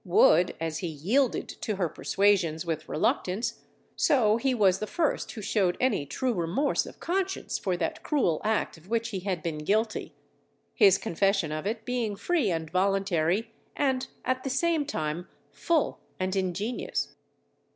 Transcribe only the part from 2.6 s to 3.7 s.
with reluctance,